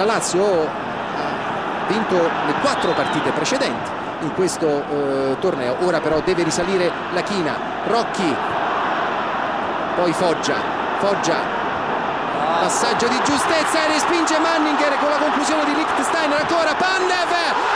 [0.00, 5.76] la Lazio ha vinto le quattro partite precedenti in questo eh, torneo.
[5.84, 7.52] Ora però deve risalire la china.
[7.84, 8.34] Rocchi,
[9.96, 10.56] poi Foggia,
[11.00, 11.58] Foggia.
[12.60, 16.40] Passaggio di giustezza e respinge Manninger con la conclusione di Lichtsteiner.
[16.40, 17.32] Ancora Pandev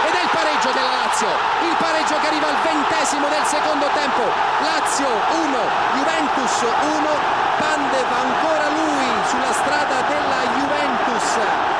[0.08, 1.28] ed è il pareggio della Lazio.
[1.60, 4.24] Il pareggio che arriva al ventesimo del secondo tempo.
[4.64, 5.56] Lazio 1,
[6.00, 6.56] Juventus
[6.88, 7.42] 1.
[7.60, 11.73] Pandev ancora lui sulla strada della Juventus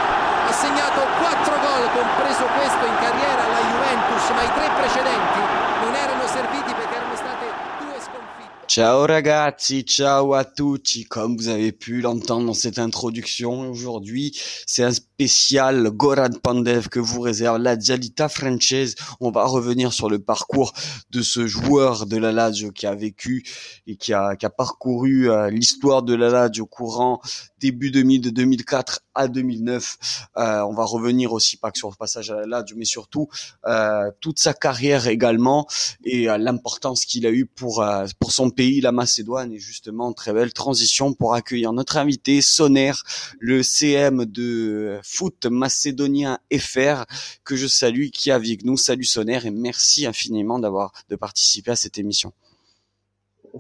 [0.65, 5.41] segnato 4 gol, compreso questo in carriera alla Juventus, ma i tre precedenti
[5.85, 7.45] non erano serviti perché erano state
[7.81, 8.67] due sconfitte.
[8.67, 11.05] Ciao ragazzi, ciao à tutti.
[11.07, 14.33] Comme vous avez pu l'entendre dans cette introduction, aujourd'hui,
[14.65, 18.97] c'est un spécial Goran Pandev que vous réserve la Dialita Frances.
[19.21, 20.73] On va revenir sur le parcours
[21.11, 23.45] de ce joueur de la Lazio qui a vécu
[23.87, 27.21] et qui a, qui a parcouru euh, l'histoire de la Lazio courant
[27.61, 29.97] début 2000 de 2004 à 2009.
[30.37, 33.29] Euh, on va revenir aussi pas que sur le passage à la Lazio, mais surtout
[33.67, 35.67] euh, toute sa carrière également
[36.05, 39.53] et euh, l'importance qu'il a eu pour euh, pour son pays, la Macédoine.
[39.53, 42.93] Et justement, très belle transition pour accueillir notre invité Soner,
[43.39, 47.05] le CM de foot macédonien FR
[47.45, 48.77] que je salue, qui est avec nous.
[48.77, 52.33] Salut Soner et merci infiniment d'avoir de participer à cette émission.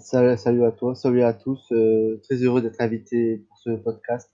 [0.01, 1.61] Salut, à toi, salut à tous.
[1.71, 4.29] Euh, très heureux d'être invité pour ce podcast.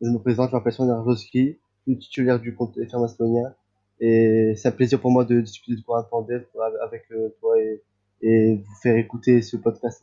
[0.00, 0.74] Je me présente, je m'appelle
[1.06, 3.54] Joski, le titulaire du compte FR Macédonien.
[4.00, 6.44] Et c'est un plaisir pour moi de discuter de Coran Pandev
[6.82, 7.82] avec euh, toi et,
[8.22, 10.02] et vous faire écouter ce podcast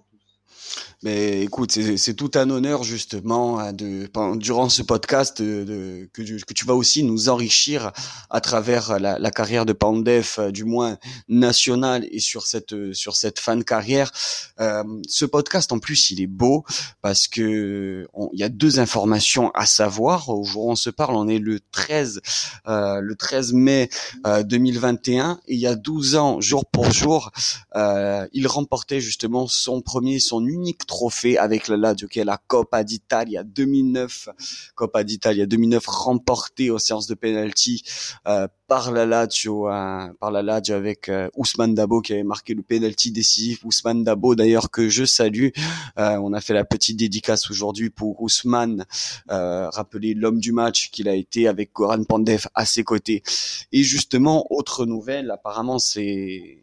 [1.03, 6.37] mais écoute, c'est tout un honneur justement hein, de durant ce podcast de, que, tu,
[6.37, 7.91] que tu vas aussi nous enrichir
[8.29, 13.15] à travers la, la carrière de Pandef, euh, du moins nationale et sur cette sur
[13.15, 14.11] cette fin de carrière.
[14.59, 16.65] Euh, ce podcast en plus il est beau
[17.01, 20.29] parce que il y a deux informations à savoir.
[20.29, 22.21] Au jour où on se parle, on est le 13
[22.67, 23.89] euh, le 13 mai
[24.25, 27.31] 2021 et il y a 12 ans jour pour jour,
[27.75, 32.37] euh, il remportait justement son premier son unique trophée avec la Lazio qui est la
[32.37, 34.27] Coppa d'Italia 2009
[34.75, 37.81] Coppa d'Italia 2009 remportée aux séances de penalty
[38.27, 42.53] euh, par la Lazio hein, par la Lazio avec euh, Ousmane Dabo qui avait marqué
[42.53, 43.65] le penalty décisif.
[43.65, 45.49] Ousmane Dabo d'ailleurs que je salue.
[45.97, 48.85] Euh, on a fait la petite dédicace aujourd'hui pour Ousmane
[49.29, 53.23] euh, rappeler l'homme du match qu'il a été avec Goran Pandev à ses côtés.
[53.71, 56.59] Et justement autre nouvelle apparemment c'est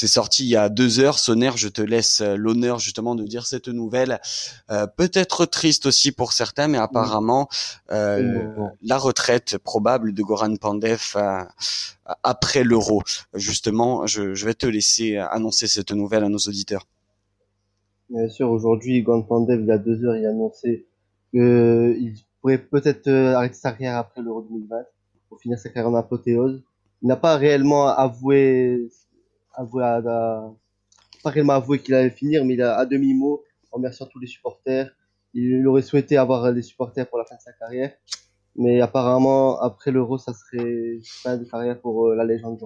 [0.00, 1.18] c'est sorti il y a deux heures.
[1.18, 4.18] Sonner, je te laisse euh, l'honneur justement de dire cette nouvelle.
[4.70, 7.50] Euh, peut-être triste aussi pour certains, mais apparemment
[7.92, 8.48] euh,
[8.80, 11.16] la retraite probable de Goran Pandev
[12.22, 13.02] après l'Euro.
[13.34, 16.86] Justement, je, vais te laisser annoncer cette nouvelle à nos auditeurs.
[18.08, 20.86] Bien sûr, aujourd'hui, Goran Pandev, il y a deux heures, il a annoncé
[21.30, 24.76] qu'il pourrait peut-être arrêter sa carrière après l'Euro 2020
[25.28, 26.62] pour finir sa carrière en apothéose.
[27.02, 28.88] Il n'a pas réellement avoué
[29.60, 30.50] avoué à,
[31.22, 34.90] pas avoué qu'il allait finir, mais il a à demi-mot, remerciant tous les supporters.
[35.34, 37.92] Il aurait souhaité avoir des supporters pour la fin de sa carrière.
[38.56, 42.64] Mais apparemment, après l'Euro, ça serait fin de carrière pour euh, la légende du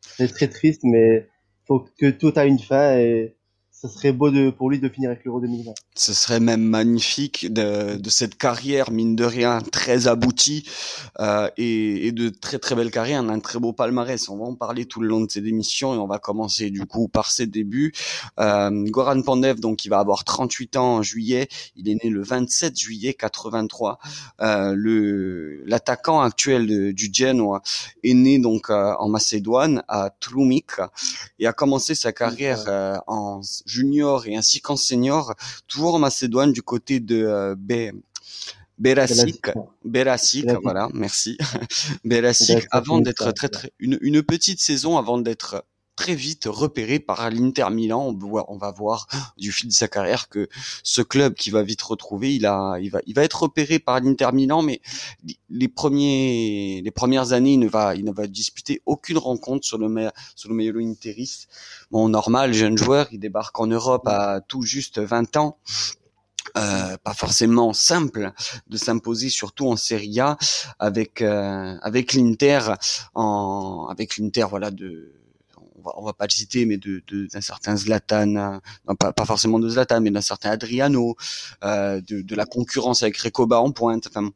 [0.00, 1.28] C'est très triste, mais
[1.66, 3.36] faut que tout a une fin et
[3.80, 5.72] ce serait beau de, pour lui de finir avec l'Euro 2020.
[5.94, 10.68] Ce serait même magnifique de, de, cette carrière, mine de rien, très aboutie
[11.18, 14.28] euh, et, et, de très très belle carrière, un très beau palmarès.
[14.28, 16.84] On va en parler tout le long de cette émission et on va commencer du
[16.84, 17.92] coup par ses débuts.
[18.38, 22.22] Euh, Goran Pandev, donc il va avoir 38 ans en juillet, il est né le
[22.22, 23.98] 27 juillet 83.
[24.42, 27.62] Euh, le L'attaquant actuel du Genoa
[28.02, 30.72] est né donc euh, en Macédoine, à Trumik,
[31.38, 35.34] et a commencé sa carrière euh, en junior et ainsi qu'en senior,
[35.68, 37.92] toujours en Macédoine du côté de euh, B.
[38.78, 39.44] Berasik,
[40.62, 41.36] voilà, merci.
[42.04, 45.66] Berasik, avant d'être très très une, une petite saison avant d'être
[46.00, 48.16] très vite repéré par l'Inter Milan.
[48.48, 49.06] On, va voir
[49.36, 50.48] du fil de sa carrière que
[50.82, 54.00] ce club qui va vite retrouver, il a, il va, il va être repéré par
[54.00, 54.80] l'Inter Milan, mais
[55.50, 59.76] les premiers, les premières années, il ne va, il ne va disputer aucune rencontre sur
[59.76, 61.48] le, sur le maillot interiste.
[61.90, 65.58] Bon, normal, jeune joueur, il débarque en Europe à tout juste 20 ans.
[66.56, 68.32] Euh, pas forcément simple
[68.66, 70.38] de s'imposer surtout en Serie A
[70.78, 72.60] avec euh, avec l'Inter
[73.14, 75.19] en avec l'Inter voilà de
[75.84, 78.36] on va, va pas le citer, mais de d'un certain Zlatan,
[78.88, 81.16] euh, pas, forcément de Zlatan, mais d'un certain Adriano,
[81.64, 84.06] euh, de, de, la concurrence avec Recoba en pointe.
[84.08, 84.30] Enfin,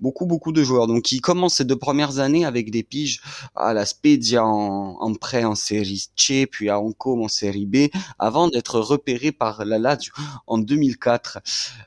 [0.00, 0.86] beaucoup beaucoup de joueurs.
[0.86, 3.20] Donc il commence ces deux premières années avec des piges
[3.54, 7.88] à la Spezia en, en prêt en série C, puis à Ancôme en série B,
[8.18, 10.12] avant d'être repéré par la Lazio
[10.46, 11.38] en 2004.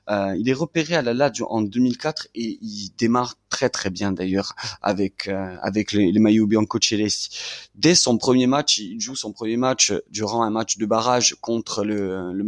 [0.09, 4.11] Euh, il est repéré à la Lazio en 2004 et il démarre très très bien
[4.11, 7.39] d'ailleurs avec euh, avec les, les maillots bianco-celesti.
[7.75, 11.83] Dès son premier match, il joue son premier match durant un match de barrage contre
[11.83, 12.43] le, le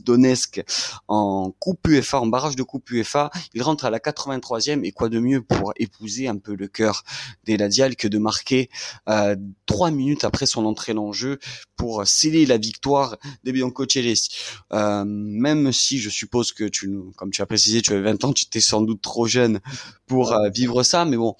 [0.00, 0.62] Donetsk
[1.08, 3.30] en Coupe UEFA, en barrage de Coupe UEFA.
[3.54, 7.04] Il rentre à la 83e et quoi de mieux pour épouser un peu le cœur
[7.44, 8.68] des Ladial que de marquer
[9.08, 9.36] euh,
[9.66, 11.38] trois minutes après son entrée en jeu
[11.76, 14.36] pour sceller la victoire des Biancocelesti.
[14.72, 18.32] Euh, même si je suppose que tu, comme tu as précisé, tu avais 20 ans,
[18.32, 19.60] tu étais sans doute trop jeune
[20.06, 21.36] pour euh, vivre ça, mais bon,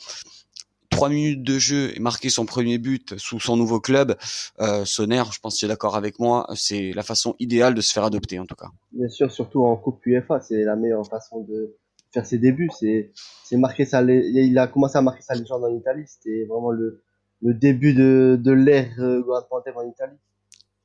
[0.90, 4.16] trois minutes de jeu et marquer son premier but sous son nouveau club,
[4.60, 7.80] euh, Sonner, je pense que tu es d'accord avec moi, c'est la façon idéale de
[7.80, 8.70] se faire adopter en tout cas.
[8.92, 11.76] Bien sûr, surtout en Coupe UEFA, c'est la meilleure façon de
[12.12, 12.70] faire ses débuts.
[12.78, 13.12] C'est,
[13.44, 16.05] c'est marquer sa, il a commencé à marquer sa légende en Italie.
[16.06, 17.02] C'était vraiment le,
[17.43, 20.16] le début de, de l'ère euh, en Italie.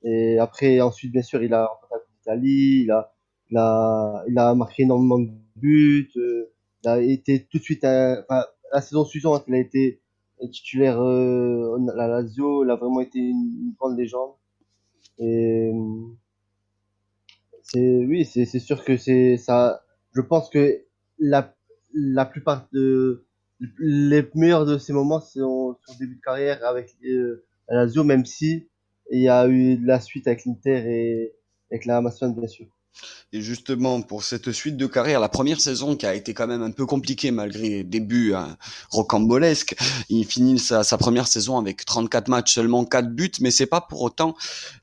[0.03, 3.13] Et après, ensuite, bien sûr, il a remporté la Coupe d'Italie, il a,
[3.49, 6.11] il a, il a marqué énormément de buts.
[6.17, 6.49] Euh,
[6.83, 8.43] il a été tout de suite, enfin,
[8.73, 10.01] la saison suivante, il a été
[10.51, 14.31] titulaire euh, à la Lazio, il a vraiment été une, une grande légende.
[15.19, 15.71] Et
[17.61, 19.85] c'est oui, c'est c'est sûr que c'est ça.
[20.13, 20.83] Je pense que
[21.23, 21.55] la
[21.93, 23.25] la plupart de
[23.79, 28.25] les meilleurs de ces moments sont son début de carrière avec euh, la Lazio, même
[28.25, 28.67] si
[29.11, 31.33] il y a eu la suite avec l'Inter et
[31.71, 32.67] avec la Macédoine bien sûr.
[33.31, 36.61] Et justement, pour cette suite de carrière, la première saison qui a été quand même
[36.61, 38.55] un peu compliquée malgré les débuts hein,
[38.91, 39.75] rocambolesques,
[40.09, 43.81] il finit sa, sa, première saison avec 34 matchs, seulement 4 buts, mais c'est pas
[43.81, 44.35] pour autant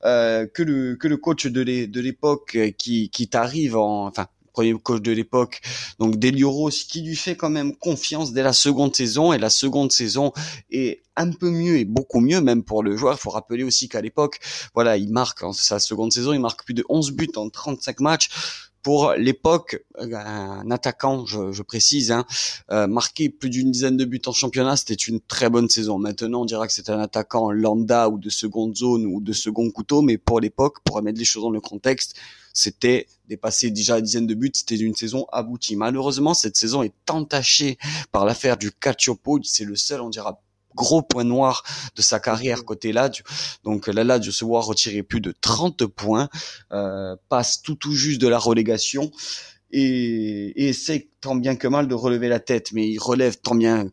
[0.04, 4.26] euh, que le que le coach de l'époque qui qui t'arrive en enfin
[4.60, 5.62] premier coach de l'époque,
[5.98, 9.90] donc Delioros, qui lui fait quand même confiance dès la seconde saison, et la seconde
[9.90, 10.32] saison
[10.70, 13.14] est un peu mieux et beaucoup mieux même pour le joueur.
[13.14, 14.38] Il faut rappeler aussi qu'à l'époque,
[14.74, 18.00] voilà, il marque en sa seconde saison, il marque plus de 11 buts en 35
[18.00, 18.28] matchs
[18.82, 22.24] pour l'époque, un attaquant, je, je précise, hein,
[22.70, 25.98] euh, marqué plus d'une dizaine de buts en championnat, c'était une très bonne saison.
[25.98, 29.70] Maintenant, on dira que c'est un attaquant lambda ou de seconde zone ou de second
[29.70, 32.16] couteau, mais pour l'époque, pour remettre les choses dans le contexte,
[32.52, 35.76] c'était dépasser déjà la dizaine de buts, c'était une saison aboutie.
[35.76, 37.78] Malheureusement, cette saison est entachée
[38.12, 40.40] par l'affaire du Cacciopo, c'est le seul, on dira,
[40.74, 41.62] gros point noir
[41.96, 43.24] de sa carrière côté Lazio.
[43.64, 46.28] Donc la Lazio se voit retirer plus de 30 points,
[46.72, 49.10] euh, passe tout tout juste de la relégation
[49.72, 53.54] et, et essaie tant bien que mal de relever la tête, mais il relève tant
[53.54, 53.88] bien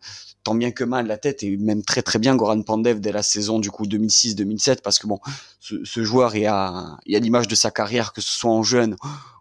[0.48, 3.22] tant bien que mal la tête et même très très bien Goran Pandev dès la
[3.22, 5.20] saison du coup 2006-2007 parce que bon
[5.60, 8.64] ce, ce joueur est à, il a l'image de sa carrière que ce soit en
[8.64, 8.96] jeune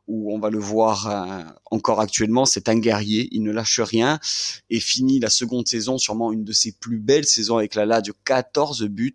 [0.08, 4.18] où on va le voir euh, encore actuellement, c'est un guerrier, il ne lâche rien
[4.70, 8.14] et finit la seconde saison sûrement une de ses plus belles saisons avec la Lazio,
[8.24, 9.14] 14 buts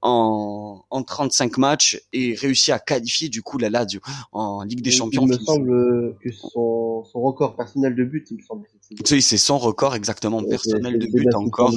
[0.00, 4.00] en, en 35 matchs et réussit à qualifier du coup la Lazio
[4.32, 5.26] en Ligue des Champions.
[5.26, 8.66] Il me semble que son, son record personnel de buts, il me semble.
[9.10, 11.74] Oui, c'est son record exactement personnel de buts encore.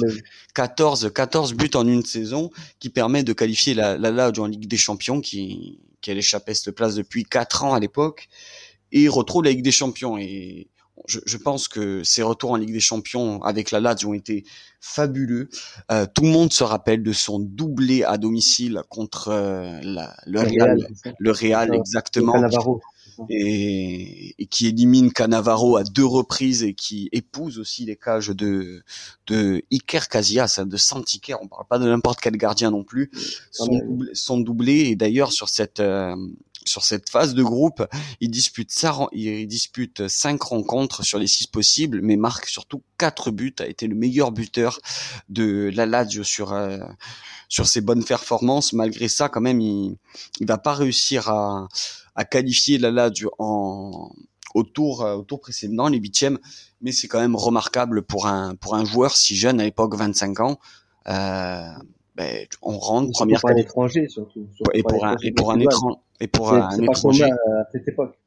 [0.54, 2.50] 14, 14 buts en une saison
[2.80, 6.74] qui permet de qualifier la, la en Ligue des Champions qui, qui elle échappait cette
[6.74, 8.28] place depuis 4 ans à l'époque
[8.92, 10.18] et retrouve la Ligue des Champions.
[10.18, 10.68] Et
[11.06, 14.44] je, je, pense que ses retours en Ligue des Champions avec la Lazio ont été
[14.80, 15.48] fabuleux.
[15.90, 20.40] Euh, tout le monde se rappelle de son doublé à domicile contre euh, la, le,
[20.40, 22.34] le, Real, Real le Real exactement
[23.28, 28.82] et, et, qui élimine Canavaro à deux reprises et qui épouse aussi les cages de
[29.26, 31.36] de Iker Casillas, de Santiker.
[31.42, 33.10] On parle pas de n'importe quel gardien non plus.
[33.50, 36.16] Son, doublé, son doublé et d'ailleurs sur cette euh,
[36.68, 37.86] sur cette phase de groupe,
[38.20, 43.30] il dispute ça, il dispute cinq rencontres sur les six possibles, mais marque surtout quatre
[43.30, 43.54] buts.
[43.58, 44.78] A été le meilleur buteur
[45.28, 46.78] de la Lazio sur euh,
[47.48, 48.72] sur ses bonnes performances.
[48.72, 49.96] Malgré ça, quand même, il
[50.40, 51.68] il va pas réussir à
[52.18, 54.10] à qualifier la Lazio en
[54.54, 56.38] au tour, au tour précédent, les huitièmes,
[56.80, 60.40] mais c'est quand même remarquable pour un pour un joueur si jeune à l'époque, 25
[60.40, 60.58] ans.
[61.06, 61.62] Euh,
[62.16, 65.60] ben, on rentre première pour un étranger surtout, surtout et pour un et pour un
[65.60, 67.24] étranger et pour un étranger.
[67.24, 68.18] à cette époque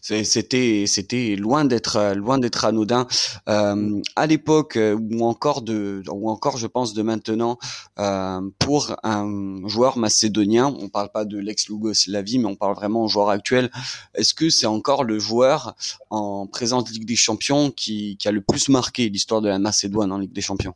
[0.00, 3.06] c'était c'était loin d'être loin d'être anodin
[3.48, 7.58] euh, à l'époque ou encore de ou encore je pense de maintenant
[7.98, 13.08] euh, pour un joueur macédonien on parle pas de l'ex Yougoslavie mais on parle vraiment
[13.08, 13.70] joueur actuel
[14.14, 15.74] est-ce que c'est encore le joueur
[16.10, 20.12] en présence Ligue des Champions qui, qui a le plus marqué l'histoire de la Macédoine
[20.12, 20.74] en Ligue des Champions?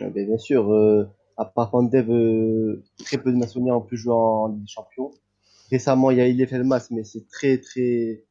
[0.00, 3.96] Ah ben, bien sûr, euh, à part Pandev, euh, très peu de Macédoniens ont pu
[3.96, 5.12] jouer en Ligue des Champions.
[5.70, 8.24] Récemment, il y a Ilef Elmas, mais c'est très, très,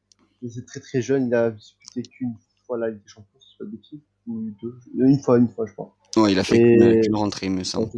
[0.48, 1.26] c'est très, très jeune.
[1.28, 2.34] Il a disputé qu'une
[2.66, 4.00] fois la Ligue des Champions, si pas de bêtises.
[4.26, 4.74] Ou deux.
[4.96, 5.92] Une fois, une fois, je pense.
[6.16, 7.90] Ouais, il a fait Et- une, rentrée, me semble.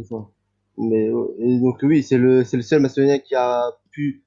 [0.77, 4.23] Mais et donc oui, c'est le c'est le seul macédonien qui a pu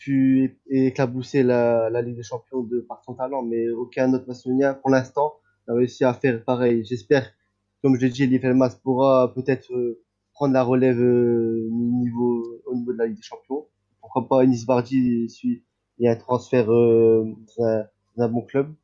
[0.00, 4.74] pu éclabousser la, la Ligue des Champions de par son talent, mais aucun autre macédonien
[4.74, 5.34] pour l'instant
[5.68, 6.84] n'a réussi à faire pareil.
[6.84, 7.30] J'espère,
[7.82, 10.02] comme je l'ai dit, Livermas pourra peut-être euh,
[10.32, 13.66] prendre la relève euh, niveau au niveau de la Ligue des Champions.
[14.02, 15.62] Pourquoi pas Enis Vardy suit
[15.98, 17.24] il un transfert euh,
[17.56, 17.84] dans, un,
[18.16, 18.74] dans bon club.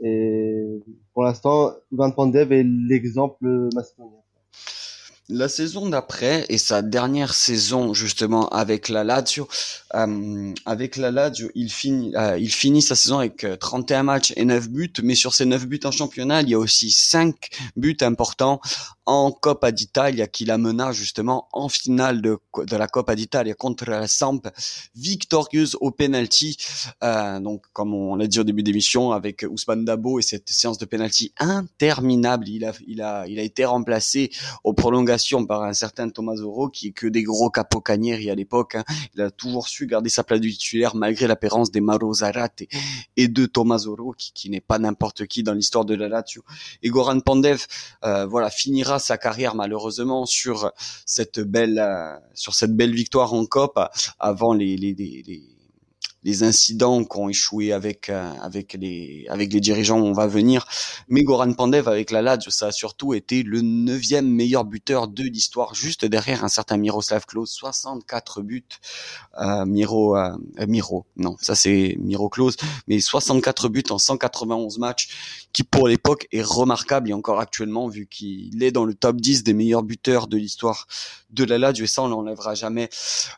[0.00, 0.80] Et
[1.12, 4.20] pour l'instant, Van Pandev est l'exemple macédonien.
[5.32, 9.46] La saison d'après et sa dernière saison justement avec la Lazio,
[9.94, 14.32] euh, avec la Lazio, il finit, euh, il finit sa saison avec euh, 31 matchs
[14.34, 17.36] et 9 buts, mais sur ces 9 buts en championnat, il y a aussi 5
[17.76, 18.60] buts importants
[19.06, 24.08] en Coppa d'Italia qu'il amena justement en finale de, de la Coppa d'Italia contre la
[24.08, 24.48] Samp,
[24.96, 26.56] victorieuse au penalty.
[27.04, 30.78] Euh, donc comme on l'a dit au début d'émission avec Ousmane Dabo et cette séance
[30.78, 34.30] de penalty interminable, il a, il a, il a été remplacé
[34.64, 38.74] aux prolongations par un certain Tommasoro qui est que des gros capocanieri à l'époque.
[38.74, 38.84] hein.
[39.14, 42.62] Il a toujours su garder sa place de titulaire malgré l'apparence des Mauro Zarate
[43.16, 46.42] et de Tommasoro qui, qui n'est pas n'importe qui dans l'histoire de la Lazio.
[46.82, 47.66] Et Goran Pandev,
[48.04, 50.72] euh, voilà, finira sa carrière malheureusement sur
[51.06, 53.78] cette belle, euh, victoire en COP
[54.18, 54.76] avant les
[56.22, 60.66] les incidents qui ont échoué avec euh, avec les avec les dirigeants on va venir.
[61.08, 65.22] Mais Goran Pandev avec la Lazio ça a surtout été le neuvième meilleur buteur de
[65.22, 67.50] l'histoire juste derrière un certain Miroslav Klose.
[67.50, 68.64] 64 buts
[69.40, 70.30] euh, Miro euh,
[70.68, 72.56] Miro non ça c'est Miro Klose
[72.88, 75.08] mais 64 buts en 191 matchs
[75.52, 79.42] qui pour l'époque est remarquable et encore actuellement vu qu'il est dans le top 10
[79.42, 80.86] des meilleurs buteurs de l'histoire
[81.30, 81.84] de la Lazio.
[81.84, 82.88] Et ça on l'enlèvera jamais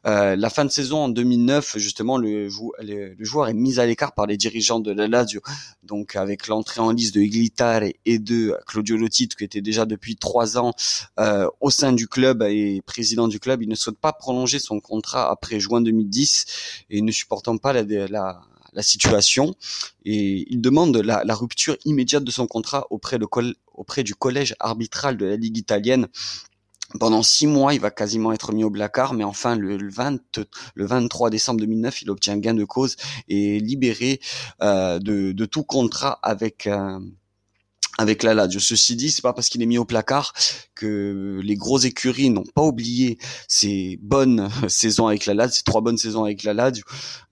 [0.06, 3.86] euh, la fin de saison en 2009 justement le, jou- le, joueur est mis à
[3.86, 5.40] l'écart par les dirigeants de la Lazio.
[5.82, 10.16] Donc avec l'entrée en liste de Iglitare et de Claudio Lotito qui était déjà depuis
[10.16, 10.72] trois ans
[11.18, 14.80] euh, au sein du club et président du club il ne souhaite pas prolonger son
[14.80, 17.82] contrat après juin 2010 et ne supportant pas la,
[18.80, 19.54] situation.
[20.04, 23.18] Et il demande la, rupture immédiate de son contrat auprès,
[23.74, 26.08] auprès du collège arbitral de la Ligue italienne
[26.98, 30.18] pendant six mois, il va quasiment être mis au placard, mais enfin, le, le 20,
[30.74, 32.96] le 23 décembre 2009, il obtient gain de cause
[33.28, 34.20] et est libéré
[34.62, 36.98] euh, de, de tout contrat avec euh,
[37.98, 38.60] avec la Lazio.
[38.60, 40.32] Ceci dit, c'est pas parce qu'il est mis au placard
[40.74, 43.18] que les grosses écuries n'ont pas oublié
[43.48, 46.84] ses bonnes saisons avec la Lazio, ses trois bonnes saisons avec la Lazio.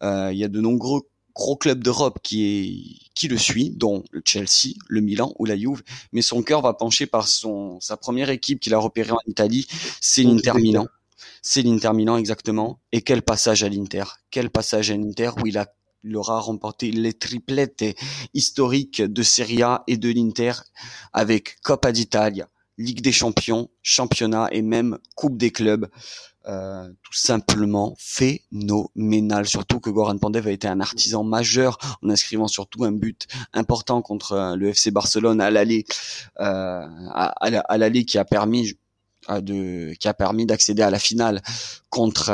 [0.03, 1.03] Euh, il y a de nombreux
[1.35, 5.57] gros clubs d'Europe qui est qui le suit, dont le Chelsea, le Milan ou la
[5.57, 5.83] Juve,
[6.13, 9.67] mais son cœur va pencher par son sa première équipe qu'il a repérée en Italie,
[10.01, 10.87] c'est l'Inter Milan.
[11.43, 12.81] C'est l'Inter Milan exactement.
[12.93, 15.73] Et quel passage à l'Inter Quel passage à l'Inter où il a
[16.05, 17.85] il aura remporté les triplettes
[18.35, 20.53] historiques de Serie A et de l'Inter
[21.13, 25.89] avec Coppa d'Italia, Ligue des Champions, Championnat et même Coupe des clubs.
[26.47, 29.47] Euh, tout simplement phénoménal.
[29.47, 34.01] Surtout que Goran Pandev a été un artisan majeur en inscrivant surtout un but important
[34.01, 35.85] contre euh, le FC Barcelone à l'aller,
[36.41, 38.73] euh, à, qui a permis
[39.29, 41.43] euh, qui a permis d'accéder à la finale
[41.91, 42.33] contre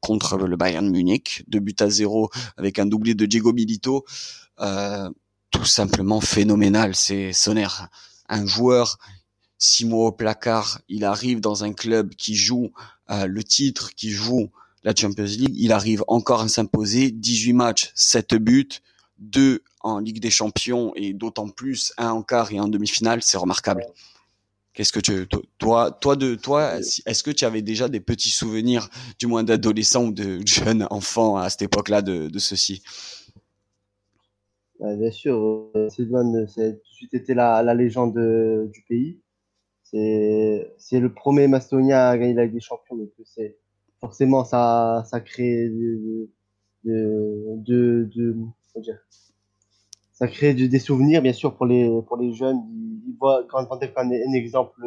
[0.00, 4.04] contre le Bayern Munich, deux buts à zéro avec un doublé de Diego Milito.
[4.58, 6.96] Tout simplement phénoménal.
[6.96, 7.68] C'est Sonner,
[8.28, 8.98] un joueur
[9.58, 12.72] six mois au placard, il arrive dans un club qui joue
[13.08, 14.50] le titre, qui joue
[14.84, 18.68] la Champions League, il arrive encore à s'imposer, 18 matchs, 7 buts,
[19.18, 23.36] 2 en Ligue des Champions et d'autant plus un en quart et en demi-finale, c'est
[23.36, 23.84] remarquable.
[24.74, 25.26] Qu'est-ce que tu,
[25.58, 30.04] toi, toi de toi, est-ce que tu avais déjà des petits souvenirs, du moins d'adolescent
[30.04, 32.82] ou de jeune enfant à cette époque-là de, de ceci?
[34.78, 38.82] Ouais, bien sûr, euh, Sylvain, c'est tout de suite été la, la légende euh, du
[38.82, 39.18] pays.
[39.90, 43.56] C'est, le premier Macédonien à gagner la Ligue des Champions, donc c'est
[44.00, 46.28] forcément ça, ça crée de,
[46.84, 48.32] de, de,
[48.80, 48.98] dire,
[50.12, 52.60] ça crée des souvenirs, bien sûr, pour les, pour les jeunes.
[53.06, 54.80] Ils, voient Panthère comme un, un exemple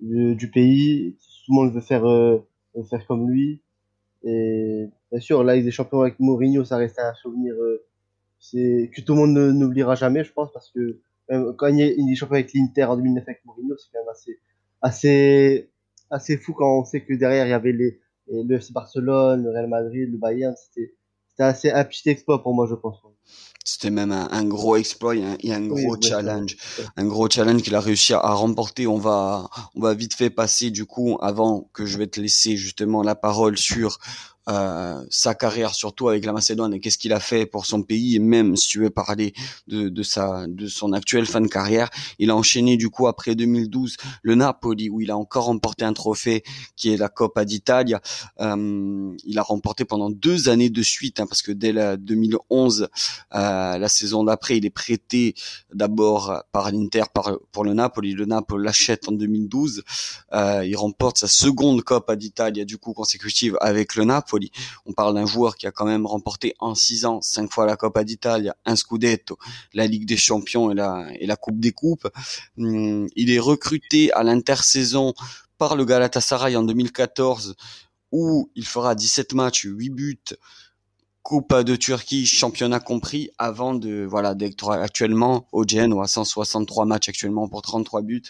[0.00, 1.16] du, pays.
[1.46, 2.38] Tout le monde veut faire, euh,
[2.74, 3.60] veut faire comme lui.
[4.22, 7.84] Et bien sûr, la Ligue des Champions avec Mourinho, ça reste un souvenir euh,
[8.38, 12.34] c'est que tout le monde n'oubliera jamais, je pense, parce que quand il une champion
[12.34, 14.38] avec l'Inter en 2009 avec Mourinho, c'est quand même assez,
[14.82, 15.70] assez,
[16.10, 19.50] assez fou quand on sait que derrière il y avait les, le FC Barcelone, le
[19.50, 20.54] Real Madrid, le Bayern.
[20.56, 20.94] C'était,
[21.28, 22.98] c'était assez un petit exploit pour moi, je pense.
[23.64, 26.56] C'était même un, un gros exploit et un, et un gros challenge,
[26.96, 28.86] un gros challenge qu'il a réussi à, à remporter.
[28.86, 32.58] On va, on va vite fait passer du coup avant que je vais te laisser
[32.58, 33.98] justement la parole sur
[34.48, 38.16] euh, sa carrière, surtout avec la Macédoine, et qu'est-ce qu'il a fait pour son pays,
[38.16, 39.32] et même si tu veux parler
[39.68, 43.34] de, de sa, de son actuelle fin de carrière, il a enchaîné du coup après
[43.34, 46.42] 2012 le Napoli où il a encore remporté un trophée
[46.76, 48.00] qui est la Coppa d'Italia.
[48.40, 52.88] Euh, il a remporté pendant deux années de suite, hein, parce que dès la 2011,
[53.34, 55.34] euh, la saison d'après, il est prêté
[55.72, 57.04] d'abord par l'Inter
[57.52, 58.12] pour le Napoli.
[58.12, 59.82] Le Napoli l'achète en 2012.
[60.32, 64.33] Euh, il remporte sa seconde Coppa d'Italia du coup consécutive avec le Napoli
[64.86, 67.76] on parle d'un joueur qui a quand même remporté en six ans cinq fois la
[67.76, 69.38] Coppa d'Italia, un Scudetto,
[69.72, 72.08] la Ligue des Champions et la, Coupe des Coupes.
[72.58, 75.14] Hum, il est recruté à l'intersaison
[75.58, 77.56] par le Galatasaray en 2014
[78.12, 80.18] où il fera 17 matchs, 8 buts,
[81.24, 87.48] Coupe de Turquie, championnat compris, avant de voilà d'être actuellement au à 163 matchs actuellement
[87.48, 88.22] pour 33 buts.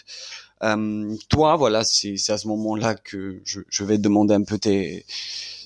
[0.63, 4.57] Euh, toi, voilà, c'est à ce moment-là que je, je, vais te demander un peu
[4.57, 5.05] tes,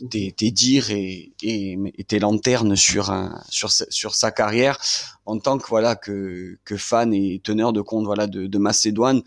[0.10, 4.80] tes, tes dires et, et, et, tes lanternes sur, un, sur, sur sa carrière
[5.26, 9.22] en tant que voilà que, que fan et teneur de compte voilà de, de Macédoine.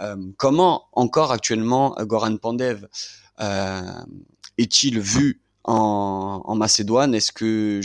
[0.00, 2.86] Euh, comment encore actuellement Goran Pandev
[3.40, 3.80] euh,
[4.58, 7.80] est-il vu en, Macédoine Est-ce que,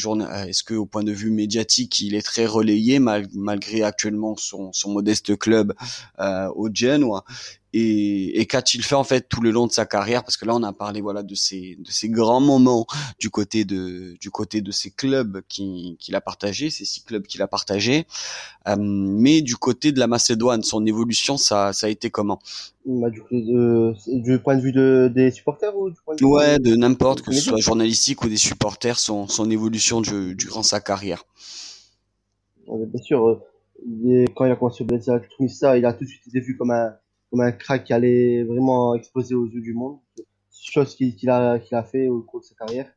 [0.47, 5.37] est-ce que, au point de vue médiatique, il est très relayé malgré actuellement son, modeste
[5.37, 5.73] club
[6.19, 7.25] euh, au Genoa?
[7.73, 10.23] Et, et qu'a-t-il fait en fait tout le long de sa carrière?
[10.23, 12.85] Parce que là, on a parlé voilà de ces de ces grands moments
[13.19, 17.25] du côté de du côté de ces clubs qui qu'il a partagé, ces six clubs
[17.25, 18.05] qu'il a partagé.
[18.67, 22.39] Euh, mais du côté de la Macédoine, son évolution, ça ça a été comment?
[22.85, 26.25] Bah, du, de, du point de vue de, des supporters ou du point de vue
[26.25, 30.63] Ouais, de n'importe que ce soit journalistique ou des supporters, son son évolution du, durant
[30.63, 31.23] sa carrière.
[32.67, 36.09] bien sûr, euh, quand il a commencé au blesser avec ça, il a tout de
[36.09, 36.93] suite été vu comme un
[37.33, 39.97] comme un crack qui allait vraiment exploser aux yeux du monde.
[40.51, 42.93] Chose qu'il a, qu'il a fait au cours de sa carrière.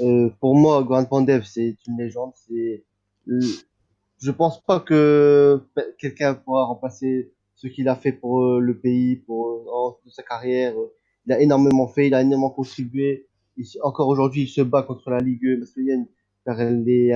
[0.00, 2.32] Euh, pour moi, Goran Pandev, c'est une légende.
[2.34, 2.82] C'est,
[3.28, 5.62] je pense pas que
[5.96, 10.74] quelqu'un pourra remplacer ce qu'il a fait pour euh, le pays, pour euh, sa carrière.
[11.26, 13.28] Il a énormément fait, il a énormément contribué.
[13.80, 16.08] encore aujourd'hui, il se bat contre la Ligue macédonienne
[16.44, 17.14] car elle est,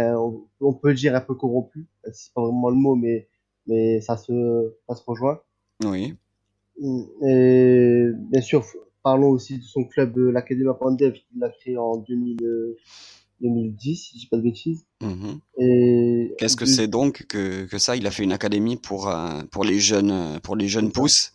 [0.60, 1.88] on, peut le dire un peu corrompue.
[2.12, 3.26] C'est pas vraiment le mot, mais
[3.66, 5.40] mais ça se ça se rejoint.
[5.84, 6.14] Oui.
[6.82, 8.64] Et bien sûr,
[9.02, 12.36] parlons aussi de son club, euh, l'Académie Pandev, qu'il a créé en 2000,
[13.40, 14.84] 2010, si je dis pas de bêtises.
[15.02, 15.38] Mhm.
[15.58, 17.96] Et qu'est-ce que c'est donc que, que ça?
[17.96, 21.34] Il a fait une académie pour euh, pour les jeunes pour les jeunes pousses?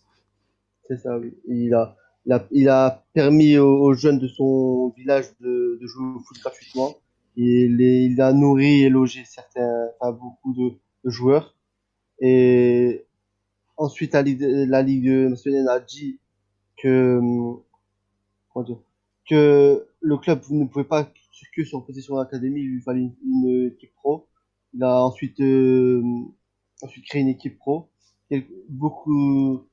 [0.88, 1.34] C'est ça, oui.
[1.48, 6.06] Il a, il a, il a permis aux, jeunes de son village de, de jouer
[6.16, 6.96] au foot gratuitement.
[7.38, 10.74] Et les, il a nourri et logé certains, enfin, beaucoup de,
[11.06, 11.56] de joueurs.
[12.20, 13.06] Et
[13.82, 16.20] Ensuite, la Ligue, la Ligue nationale a dit
[16.78, 17.20] que,
[18.64, 18.78] dire,
[19.28, 21.12] que le club ne pouvait pas
[21.56, 24.28] que sur position d'académie, il lui fallait une, équipe pro.
[24.76, 26.04] Il a ensuite, euh,
[26.84, 27.90] ensuite créé une équipe pro.
[28.30, 29.66] Et beaucoup,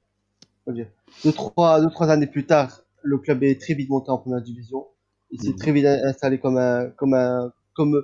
[0.69, 0.89] dire,
[1.23, 4.41] deux, trois, deux, trois années plus tard, le club est très vite monté en première
[4.41, 4.87] division.
[5.31, 5.57] Il s'est mhm.
[5.57, 8.03] très vite installé comme un, comme un, comme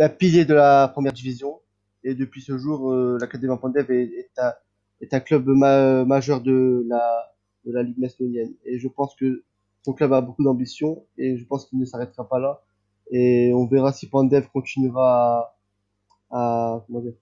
[0.00, 1.60] un pilier de la première division.
[2.02, 4.52] Et depuis ce jour, euh, l'Académie Pandev est, est, un,
[5.00, 7.34] est un club majeur de la,
[7.64, 8.54] de la Ligue macédonienne.
[8.64, 9.44] Et je pense que
[9.84, 12.62] son club a beaucoup d'ambition et je pense qu'il ne s'arrêtera pas là.
[13.10, 15.54] Et on verra si Pandev continuera
[16.30, 16.34] à,
[16.74, 17.14] à, comment dire,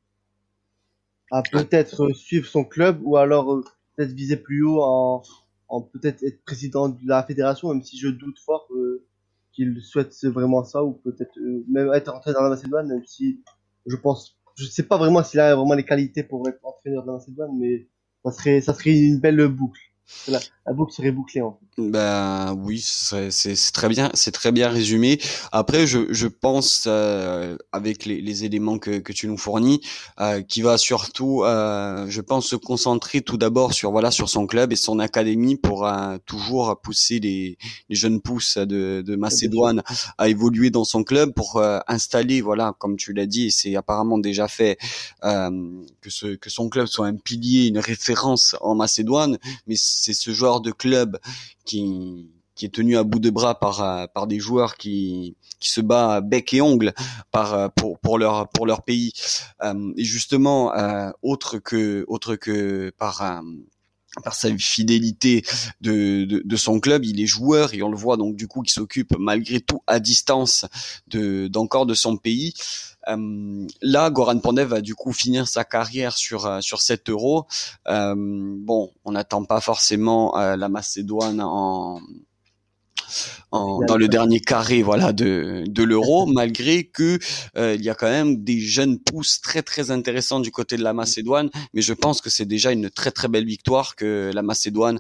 [1.31, 5.23] à peut-être suivre son club ou alors euh, peut-être viser plus haut en,
[5.69, 9.05] en peut-être être président de la fédération, même si je doute fort euh,
[9.53, 13.43] qu'il souhaite vraiment ça ou peut-être euh, même être entré dans la Macédoine, même si
[13.87, 17.09] je pense je sais pas vraiment s'il a vraiment les qualités pour être entraîneur de
[17.09, 17.87] la Macédoine, mais
[18.25, 19.81] ça serait, ça serait une belle boucle.
[20.29, 21.67] La, la boucle serait bouclée en fait.
[21.79, 25.19] Ben oui, c'est très bien, c'est très bien résumé.
[25.53, 29.83] Après, je, je pense euh, avec les, les, éléments que, que tu nous fournis,
[30.21, 34.47] euh, qui va surtout, euh, je pense, se concentrer tout d'abord sur voilà sur son
[34.47, 37.59] club et son académie pour euh, toujours pousser les,
[37.91, 39.83] les jeunes pousses de, de Macédoine
[40.17, 44.19] à évoluer dans son club pour euh, installer voilà comme tu l'as dit c'est apparemment
[44.19, 44.79] déjà fait
[45.23, 50.31] que ce que son club soit un pilier, une référence en Macédoine, mais c'est ce
[50.33, 51.19] genre de club
[51.65, 55.71] qui qui est tenu à bout de bras par euh, par des joueurs qui qui
[55.71, 56.95] se bat bec et ongle
[57.31, 59.13] par euh, pour pour leur pour leur pays.
[59.63, 60.73] Euh, et justement
[61.23, 63.43] autre que autre que par
[64.23, 65.45] par sa fidélité
[65.81, 68.73] de, de, son club, il est joueur et on le voit donc du coup qui
[68.73, 70.67] s'occupe malgré tout à distance
[71.09, 72.55] de d'encore de son pays.
[73.09, 77.47] Euh, là, Goran Pandev va du coup finir sa carrière sur euh, sur 7 euros.
[77.89, 82.01] Euh, bon, on n'attend pas forcément la Macédoine en
[83.53, 87.19] dans le dernier carré voilà de, de l'euro, malgré que
[87.57, 90.83] euh, il y a quand même des jeunes pousses très très intéressants du côté de
[90.83, 91.51] la Macédoine.
[91.75, 94.99] Mais je pense que c'est déjà une très très belle victoire que la Macédoine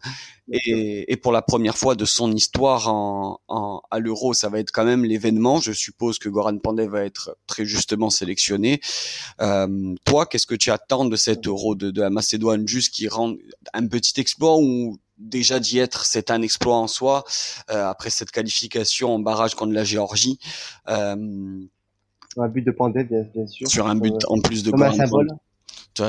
[0.49, 4.71] et, pour la première fois de son histoire en, en à l'Euro, ça va être
[4.71, 5.61] quand même l'événement.
[5.61, 8.81] Je suppose que Goran Pandev va être très justement sélectionné.
[9.41, 12.67] Euh, toi, qu'est-ce que tu attends de cet Euro de, de la Macédoine?
[12.69, 13.35] Juste qui rend
[13.73, 17.25] un petit exploit ou déjà d'y être, c'est un exploit en soi.
[17.71, 20.39] Euh, après cette qualification en barrage contre la Géorgie.
[20.89, 21.61] Euh,
[22.39, 23.69] un but de Pandev, bien, sûr.
[23.69, 25.29] Sur un but euh, en plus de Comme un symbole.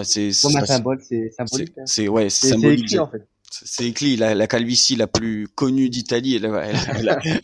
[0.03, 1.73] c'est, Comme un symbole, c'est symbolique.
[1.85, 2.09] C'est, hein.
[2.09, 2.99] ouais, c'est symbolique.
[2.99, 6.71] en fait c'est écrit la, la, calvitie la plus connue d'Italie et, la,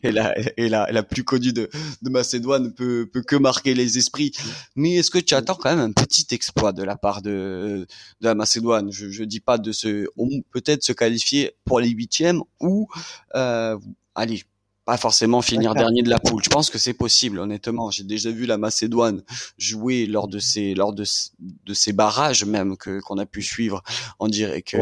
[0.04, 1.70] la, la, la, plus connue de,
[2.02, 4.32] de Macédoine peut, peut que marquer les esprits.
[4.76, 7.88] Mais est-ce que tu attends quand même un petit exploit de la part de,
[8.22, 8.92] de la Macédoine?
[8.92, 10.08] Je je dis pas de se
[10.52, 12.88] peut-être se qualifier pour les huitièmes ou
[13.36, 13.78] euh,
[14.16, 14.44] allez
[14.86, 16.44] pas forcément finir dernier de la poule.
[16.44, 17.90] Je pense que c'est possible, honnêtement.
[17.90, 19.24] J'ai déjà vu la Macédoine
[19.58, 21.06] jouer lors de ces lors de,
[21.40, 23.82] de ces barrages même que qu'on a pu suivre
[24.20, 24.76] en direct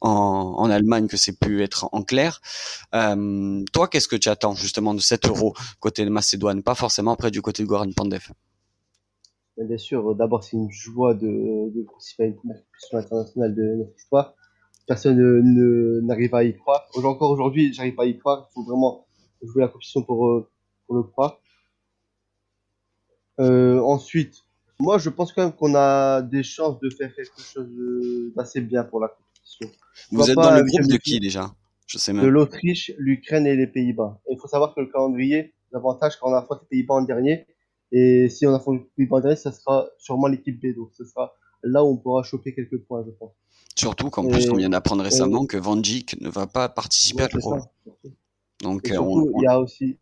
[0.00, 2.40] en, en, Allemagne que c'est pu être en clair.
[2.94, 7.12] Euh, toi, qu'est-ce que tu attends justement de cet Euro côté de Macédoine, pas forcément
[7.12, 8.28] après du côté de Goran Pandev
[9.56, 13.96] Bien sûr, d'abord c'est une joie de, de participer à une compétition internationale de notre
[13.96, 14.34] histoire.
[14.86, 15.18] Personne
[16.04, 16.86] n'arrive à y croire.
[16.94, 18.48] Encore aujourd'hui, j'arrive pas à y croire.
[18.50, 19.05] Il faut vraiment
[19.42, 20.48] jouer la compétition pour, euh,
[20.86, 21.40] pour le croire.
[23.38, 24.44] Euh, ensuite,
[24.78, 27.68] moi je pense quand même qu'on a des chances de faire quelque chose
[28.34, 29.68] d'assez bien pour la compétition.
[30.10, 31.54] Vous êtes dans le groupe de qui déjà?
[31.86, 32.24] Je sais même.
[32.24, 34.20] De l'Autriche, l'Ukraine et les Pays-Bas.
[34.30, 37.46] Il faut savoir que le calendrier, l'avantage quand on affronte les Pays-Bas en dernier,
[37.92, 40.74] et si on affronte les Pays-Bas en dernier, ça sera sûrement l'équipe B.
[40.74, 43.32] Donc ce sera là où on pourra choper quelques points, je pense.
[43.76, 47.28] Quatre qu'en plus, on vient d'apprendre récemment que Van Dijk ne va pas participer à
[47.28, 47.58] l'Euro.
[48.62, 49.98] Donc, surtout, il y a aussi,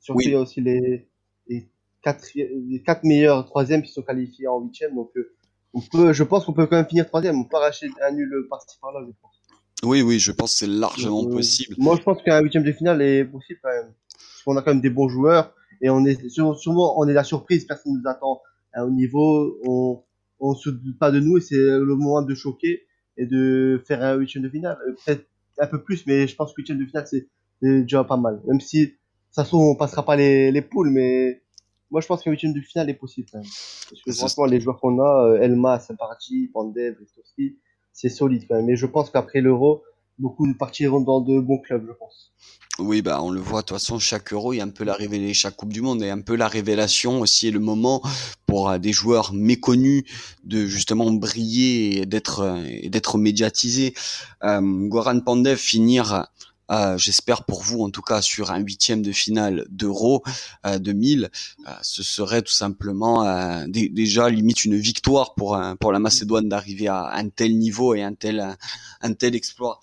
[0.00, 1.08] surtout, il y a aussi les,
[1.48, 1.68] les,
[2.02, 4.94] quatre, les quatre meilleurs troisièmes qui sont qualifiés en huitième.
[4.94, 5.34] Donc, euh,
[5.72, 7.38] on peut, je pense qu'on peut quand même finir troisième.
[7.38, 9.40] On peut arracher un nul parti par là, je pense.
[9.82, 11.74] Oui, oui, je pense que c'est largement euh, possible.
[11.78, 13.92] Moi, je pense qu'un huitième de finale est possible quand même.
[14.12, 17.24] Parce qu'on a quand même des bons joueurs et on est sûrement, on est la
[17.24, 17.64] surprise.
[17.66, 18.40] Personne ne nous attend
[18.72, 19.58] à haut niveau.
[19.66, 20.02] On,
[20.40, 24.02] on se doute pas de nous et c'est le moment de choquer et de faire
[24.02, 24.78] un huitième de finale.
[24.88, 25.26] Euh, peut-être
[25.58, 27.28] un peu plus, mais je pense que huitième de finale, c'est
[27.60, 28.40] c'est déjà pas mal.
[28.46, 28.94] Même si,
[29.30, 31.42] ça se trouve, on passera pas les, les poules, mais
[31.90, 33.28] moi, je pense qu'un huitième de finale est possible.
[33.32, 37.56] Parce que franchement, les joueurs qu'on a, euh, Elma, Saint-Parti, Pandev, Ristovski,
[37.92, 38.66] c'est solide quand même.
[38.66, 39.82] Mais je pense qu'après l'Euro,
[40.18, 42.32] beaucoup partiront dans de bons clubs, je pense.
[42.80, 43.60] Oui, bah on le voit.
[43.60, 45.80] De toute façon, chaque Euro, il y a un peu la révélation, chaque Coupe du
[45.80, 48.02] Monde et un peu la révélation aussi et le moment
[48.46, 50.02] pour euh, des joueurs méconnus
[50.42, 53.94] de justement briller et d'être euh, et d'être médiatisés.
[54.42, 56.26] Euh, Goran Pandev finir
[56.70, 60.22] euh, j'espère pour vous en tout cas sur un huitième de finale d'Euro
[60.66, 61.30] euh, 2000,
[61.66, 66.88] euh, ce serait tout simplement euh, déjà limite une victoire pour pour la Macédoine d'arriver
[66.88, 68.56] à un tel niveau et un tel
[69.00, 69.80] un, tel exploit.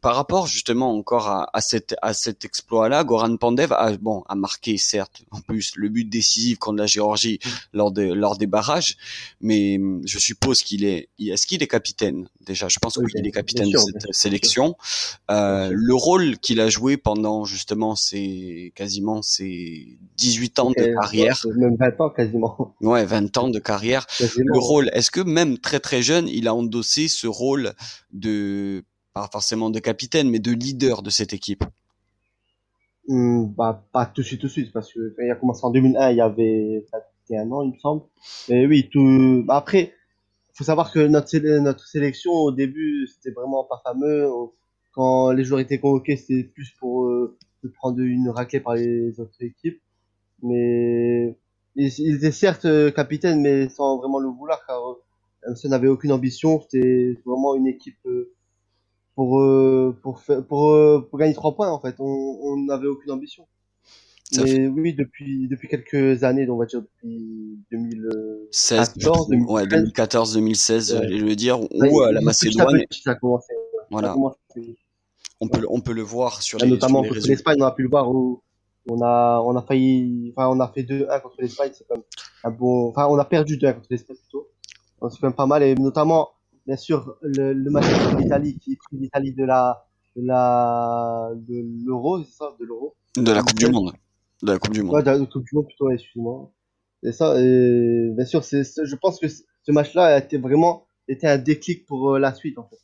[0.00, 4.34] par rapport justement encore à, à cet à cet exploit-là, Goran Pandev a bon a
[4.34, 7.38] marqué certes en plus le but décisif contre la Géorgie
[7.72, 8.96] lors de lors des barrages,
[9.40, 12.28] mais je suppose qu'il est est-ce qu'il est capitaine?
[12.40, 14.76] Déjà Je pense qu'il est capitaine de cette sélection.
[15.30, 20.94] Euh, euh, le rôle qu'il a joué pendant justement ces quasiment ses 18 ans de
[21.00, 21.38] carrière.
[21.56, 22.74] Même 20 ans quasiment.
[22.80, 24.06] Ouais, 20 ans de carrière.
[24.36, 27.72] Le rôle, est-ce que même très très jeune, il a endossé ce rôle
[28.12, 31.64] de, pas forcément de capitaine, mais de leader de cette équipe?
[33.08, 35.70] Hmm, bah, Pas tout de suite, tout de suite, parce que il a commencé en
[35.70, 36.86] 2001, il y avait
[37.28, 38.02] 21 ans, il me semble.
[38.48, 39.44] Mais oui, tout.
[39.46, 39.92] Bah, après,
[40.54, 44.28] faut savoir que notre, notre sélection au début, c'était vraiment pas fameux
[44.92, 47.36] quand les joueurs étaient convoqués, c'était plus pour euh,
[47.74, 49.80] prendre une raclée par les autres équipes.
[50.42, 51.36] Mais
[51.76, 54.80] il, était certes euh, capitaine, mais sans vraiment le vouloir, car
[55.48, 56.60] euh, ça n'avait aucune ambition.
[56.60, 58.32] C'était vraiment une équipe euh,
[59.14, 59.40] pour
[60.02, 61.96] pour pour, pour, pour gagner trois points en fait.
[61.98, 63.46] On n'avait aucune ambition.
[64.36, 71.36] mais oui, depuis depuis quelques années, on va dire depuis 2014, 2014, 2016, je veux
[71.36, 72.80] dire, où la Macédoine.
[72.90, 73.52] Ça a commencé.
[73.90, 74.16] Voilà
[75.42, 77.88] on peut, on peut le voir sur les, notamment contre l'Espagne, on a pu le
[77.88, 78.42] voir où
[78.88, 82.02] on a, on a failli, enfin, on a fait 2-1 contre l'Espagne, c'est comme
[82.44, 84.48] un bon, enfin, on a perdu 2-1 contre l'Espagne plutôt.
[85.10, 86.30] C'est quand même pas mal et notamment,
[86.64, 91.64] bien sûr, le, le match contre l'Italie qui pris l'Italie de la, de la, de
[91.84, 92.94] l'Euro, c'est ça, de l'Euro?
[93.16, 93.92] De la Coupe du Monde.
[94.42, 94.94] De la Coupe du Monde.
[94.94, 96.52] Ouais, de la Coupe du Monde plutôt, excuse-moi.
[97.02, 101.26] Et ça, et bien sûr, c'est, je pense que ce match-là a été vraiment, était
[101.26, 102.78] un déclic pour euh, la suite, en fait.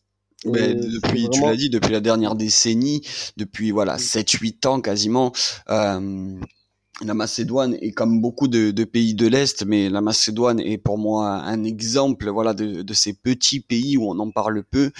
[0.44, 3.02] Mais depuis, tu l'as dit, depuis la dernière décennie,
[3.36, 5.32] depuis voilà 7-8 ans quasiment,
[5.68, 6.38] euh,
[7.04, 11.30] la Macédoine est comme beaucoup de, pays de l'Est, mais la Macédoine est pour moi
[11.30, 14.90] un exemple, voilà, de, ces petits pays où on en parle peu,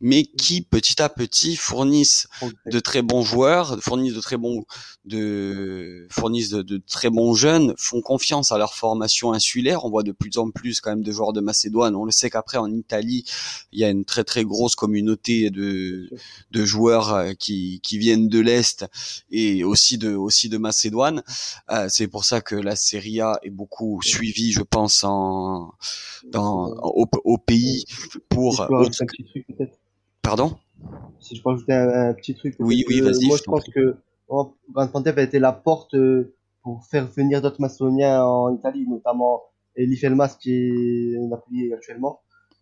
[0.00, 2.26] mais qui petit à petit fournissent
[2.66, 4.64] de très bons joueurs, fournissent de très bons,
[5.04, 9.84] de fournissent de, très bons jeunes, font confiance à leur formation insulaire.
[9.84, 11.94] On voit de plus en plus quand même de joueurs de Macédoine.
[11.94, 13.24] On le sait qu'après en Italie,
[13.72, 16.10] il y a une très très grosse communauté de
[16.50, 18.86] de joueurs euh, qui qui viennent de l'Est
[19.30, 21.22] et aussi de aussi de Macédoine.
[21.70, 25.72] Euh, c'est pour ça que la Serie A est beaucoup suivie, je pense, en,
[26.30, 27.84] dans, au, pays
[28.28, 28.54] pour.
[28.92, 29.70] Si petit truc,
[30.22, 30.56] Pardon?
[31.20, 32.56] Si je peux ajouter un, petit truc.
[32.58, 33.26] Oui, oui, vas-y.
[33.26, 33.96] Moi, je, pense que
[34.28, 34.54] Grand
[34.92, 39.42] Pantev a été la porte euh, pour faire venir d'autres Macédoniens en Italie, notamment
[39.76, 42.20] Elif Elmas qui est en appuyé actuellement.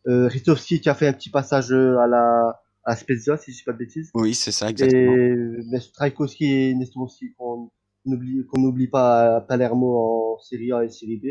[0.08, 3.64] Euh, qui a fait un petit passage à la à Spezia, si je ne dis
[3.64, 4.10] pas de bêtises.
[4.14, 5.14] Oui, c'est ça, exactement.
[5.16, 7.34] Et Strajkowski et Nestorovski
[8.04, 11.26] qu'on n'oublie pas Palermo en Serie A et Serie B.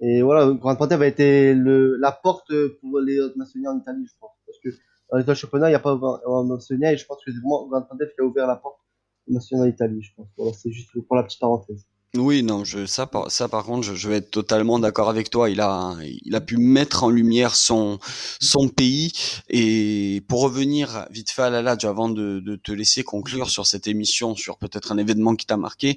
[0.00, 4.06] Et voilà, Grand Panthère a été le, la porte pour les autres Macédoniens en Italie,
[4.06, 4.32] je pense.
[4.46, 4.68] Parce que
[5.10, 7.66] dans les championnats, il n'y a pas en Macédonie et je pense que c'est vraiment
[7.68, 8.80] Grand Panthère qui a ouvert la porte
[9.28, 10.26] aux Macédoniens en Italie, je pense.
[10.36, 11.86] Voilà, c'est juste pour la petite parenthèse.
[12.16, 15.50] Oui, non, je, ça, par, ça par contre, je, vais être totalement d'accord avec toi.
[15.50, 17.98] Il a, il a pu mettre en lumière son,
[18.40, 19.10] son pays.
[19.48, 23.66] Et pour revenir vite fait à la Lazio, avant de, de te laisser conclure sur
[23.66, 25.96] cette émission, sur peut-être un événement qui t'a marqué,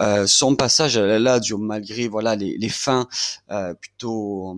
[0.00, 3.06] euh, son passage à la Lazio, malgré voilà les, les fins
[3.52, 4.56] euh, plutôt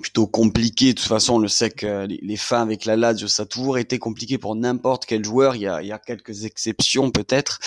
[0.00, 0.92] plutôt compliqué.
[0.92, 3.78] De toute façon, on le sait que les, fins avec la Lazio, ça a toujours
[3.78, 5.56] été compliqué pour n'importe quel joueur.
[5.56, 7.58] Il y, a, quelques exceptions peut-être,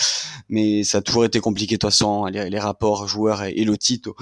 [0.48, 4.14] mais ça a toujours été compliqué de toute façon, les, rapports joueurs et, le titre.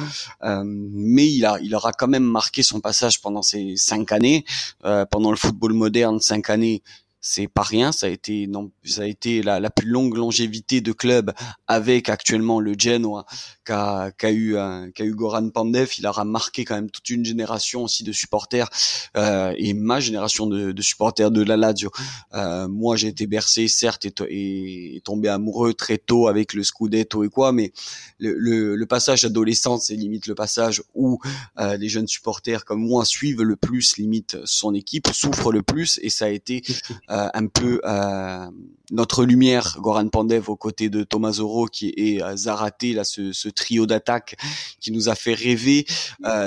[0.43, 4.45] Euh, mais il, a, il aura quand même marqué son passage pendant ces cinq années.
[4.85, 6.83] Euh, pendant le football moderne, cinq années,
[7.23, 7.93] c'est pas rien.
[7.93, 11.33] Ça a été non, ça a été la, la, plus longue longévité de club
[11.69, 13.25] avec actuellement le Genoa
[13.65, 14.57] qu'a qu eu
[14.95, 15.93] qu'a eu Goran Pandev.
[15.99, 18.69] Il aura marqué quand même toute une génération aussi de supporters
[19.17, 21.91] euh, et ma génération de, de, supporters de la Lazio.
[22.35, 27.23] Euh, moi, j'ai été bercé certes et, et, tombé amoureux très tôt avec le Scudetto
[27.23, 27.73] et quoi, mais
[28.19, 31.21] le, le, le passage adolescent, c'est limite le passage où
[31.61, 36.01] euh, les jeunes supporters comme moi suivent le plus limite son équipe, souffrent le plus
[36.03, 36.63] et ça a été
[37.13, 38.47] euh, un peu euh,
[38.91, 43.33] notre lumière, Goran Pandev aux côtés de Thomas Zoro qui est euh, Zaraté, là, ce,
[43.33, 44.37] ce trio d'attaque
[44.81, 45.85] qui nous a fait rêver,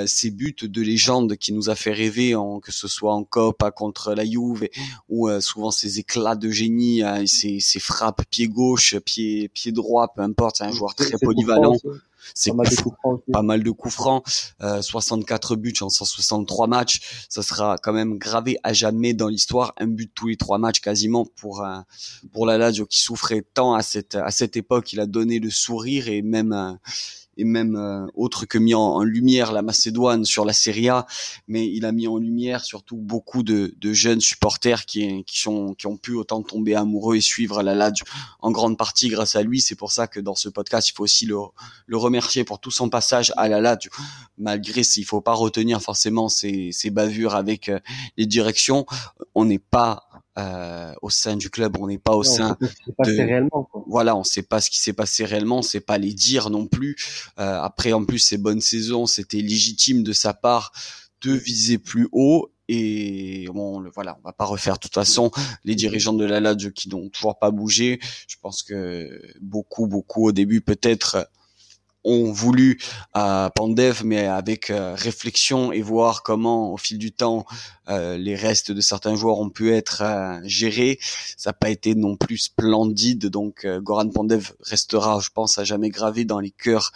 [0.08, 3.70] ces buts de légende qui nous a fait rêver, en, que ce soit en Copa
[3.70, 4.68] contre la Juve
[5.08, 10.22] ou souvent ces éclats de génie, ces, ces frappes pied gauche, pied pied droit, peu
[10.22, 11.76] importe, c'est un joueur très polyvalent
[12.34, 12.64] c'est pas,
[13.32, 14.24] pas, mal de coups francs,
[14.62, 19.74] euh, 64 buts en 163 matchs, ça sera quand même gravé à jamais dans l'histoire,
[19.78, 21.80] un but tous les trois matchs quasiment pour euh,
[22.32, 25.50] pour la Lazio qui souffrait tant à cette à cette époque, il a donné le
[25.50, 26.74] sourire et même euh,
[27.38, 31.06] et même euh, autre que mis en, lumière la Macédoine sur la Serie A,
[31.48, 35.74] mais il a mis en lumière surtout beaucoup de, de jeunes supporters qui, qui, sont,
[35.74, 38.06] qui ont pu autant tomber amoureux et suivre la Lazio
[38.40, 39.62] en grande partie grâce à lui.
[39.62, 41.38] C'est pour ça que dans ce podcast, il faut aussi le,
[41.86, 43.92] le remercier pour tout son passage à la Lazio,
[44.38, 47.80] malgré s'il faut pas retenir forcément ses, ses bavures avec euh,
[48.18, 48.86] les directions.
[49.34, 53.70] On n'est pas euh, au sein du club, on n'est pas au sein de réellement,
[53.88, 56.68] voilà, on sait pas ce qui s'est passé réellement, on sait pas les dire non
[56.68, 56.96] plus.
[57.40, 60.72] Euh, après, en plus, ces bonnes saisons, c'était légitime de sa part
[61.22, 62.52] de viser plus haut.
[62.68, 65.32] Et bon, le, voilà, on va pas refaire de toute façon
[65.64, 68.00] les dirigeants de la Lazio qui n'ont toujours pas bougé.
[68.28, 71.30] Je pense que beaucoup, beaucoup au début peut-être
[72.06, 72.80] ont voulu
[73.14, 77.46] à Pandev, mais avec euh, réflexion et voir comment, au fil du temps,
[77.90, 81.00] euh, les restes de certains joueurs ont pu être euh, gérés.
[81.38, 85.90] Ça n'a pas été non plus splendide, donc Goran Pandev restera, je pense, à jamais
[85.90, 86.92] gravé dans les cœurs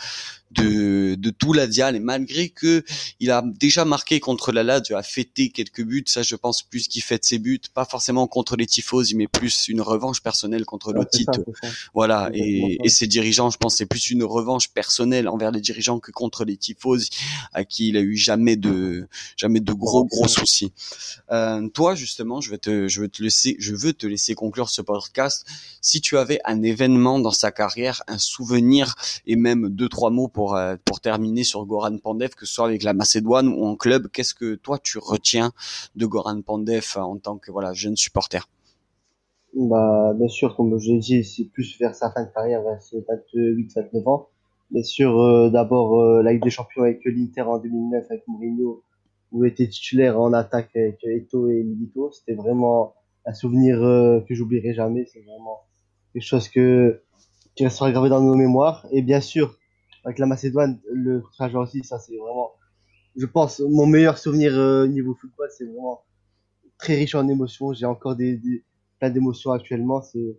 [0.52, 2.84] de, de tout la Dial et malgré que
[3.20, 6.88] il a déjà marqué contre la Lazio, a fêté quelques buts, ça je pense plus
[6.88, 10.94] qu'il fête ses buts, pas forcément contre les tifosi mais plus une revanche personnelle contre
[10.94, 11.40] le titre.
[11.94, 16.00] Voilà et, et ses dirigeants, je pense c'est plus une revanche personnelle envers les dirigeants
[16.00, 17.10] que contre les tifosi
[17.54, 19.08] à qui il a eu jamais de
[19.38, 20.72] jamais de gros gros soucis.
[21.32, 24.70] Euh, toi justement, je vais te je veux te laisser je veux te laisser conclure
[24.70, 25.46] ce podcast.
[25.82, 30.28] Si tu avais un événement dans sa carrière, un souvenir et même deux trois mots
[30.28, 33.76] pour, euh, pour terminer sur Goran Pandev, que ce soit avec la Macédoine ou en
[33.76, 35.52] club, qu'est-ce que toi tu retiens
[35.96, 38.48] de Goran Pandev en tant que voilà jeune supporter?
[39.54, 42.82] Bah, Bien sûr, comme je l'ai dit, c'est plus vers sa fin de carrière, vers
[42.82, 43.00] ses
[43.34, 44.28] 28-29 ans.
[44.72, 48.84] Bien sûr, euh, d'abord euh, la Ligue des Champions avec l'Inter en 2009 avec Mourinho,
[49.32, 52.12] où il était titulaire en attaque avec Eto et Milito.
[52.12, 52.94] C'était vraiment
[53.26, 55.06] un souvenir euh, que j'oublierai jamais.
[55.12, 55.62] C'est vraiment
[56.14, 57.02] quelque chose que,
[57.56, 58.86] qui restera gravé dans nos mémoires.
[58.92, 59.58] Et bien sûr,
[60.10, 62.54] avec la Macédoine, le trajet aussi, ça c'est vraiment,
[63.16, 65.48] je pense, mon meilleur souvenir euh, niveau football.
[65.56, 66.02] C'est vraiment
[66.80, 67.74] très riche en émotions.
[67.74, 68.64] J'ai encore des,
[68.98, 70.02] plein d'émotions actuellement.
[70.02, 70.36] C'est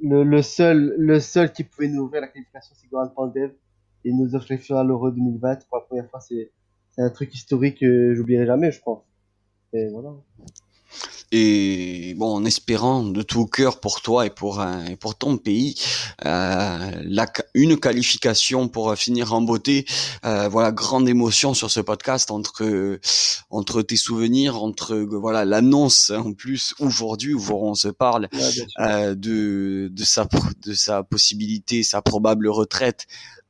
[0.00, 3.50] le, seul, le seul qui pouvait nous ouvrir la qualification, c'est Goran Pandev.
[4.04, 6.20] Et nous offrir à l'Euro 2020 pour la première fois.
[6.20, 6.52] C'est
[6.96, 9.02] un truc historique que j'oublierai jamais, je pense.
[9.72, 10.10] Et voilà
[11.32, 15.74] et bon en espérant de tout cœur pour toi et pour et pour ton pays
[16.24, 19.86] euh, la, une qualification pour finir en beauté
[20.24, 22.98] euh, voilà grande émotion sur ce podcast entre
[23.50, 28.28] entre tes souvenirs entre voilà l'annonce en plus aujourd'hui où on se parle
[28.78, 30.28] euh, de de sa
[30.64, 33.06] de sa possibilité sa probable retraite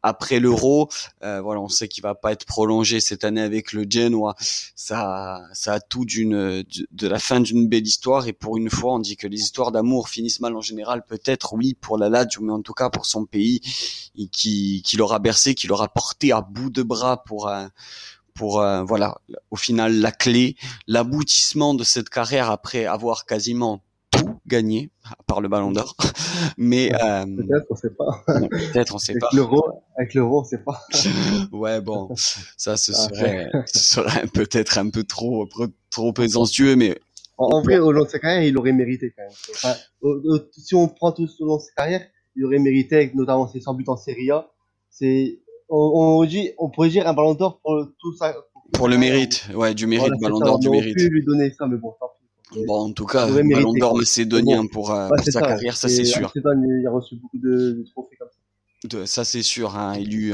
[0.06, 0.88] après l'Euro.
[1.22, 4.34] Euh, voilà, on sait qu'il va pas être prolongé cette année avec le Genoa.
[4.38, 8.28] Ça, ça a tout d'une de la fin d'une belle histoire.
[8.28, 11.04] Et pour une fois, on dit que les histoires d'amour finissent mal en général.
[11.06, 13.60] Peut-être oui pour la Lazio, mais en tout cas pour son pays,
[14.32, 17.70] qui, qui l'aura bercé, qui l'aura porté à bout de bras pour un
[18.34, 19.16] pour euh, voilà
[19.50, 23.82] au final la clé l'aboutissement de cette carrière après avoir quasiment
[24.46, 25.96] gagné, à part le Ballon d'Or.
[26.58, 28.24] Mais euh, peut-être, on sait pas.
[28.26, 29.28] peut-être, on sait avec pas.
[29.32, 30.80] L'euro, avec l'euro, on sait pas.
[31.52, 32.08] ouais, bon,
[32.56, 35.48] ça, ce ah, serait, ce serait peut-être un peu trop,
[35.90, 36.98] trop présomptueux, mais.
[37.38, 39.32] En, vrai, au long de sa carrière, il aurait mérité quand même.
[39.54, 39.74] Enfin,
[40.52, 42.00] si on prend tout au long de sa carrière,
[42.34, 44.48] il aurait mérité, notamment ses 100 buts en Serie A.
[44.88, 48.34] C'est, on, on, dit, on pourrait dire un Ballon d'Or pour tout ça.
[48.72, 50.96] Pour, le mérite, ouais, du mérite, Ballon d'Or du mérite.
[50.98, 51.94] On pu lui donner ça, mais bon,
[52.66, 56.32] Bon, en tout cas, Ballon d'Or macédonien pour, euh, pour sa carrière, ça c'est sûr.
[56.34, 58.40] il a reçu beaucoup de, de trophées comme ça
[59.04, 60.32] ça c'est sûr, hein, élu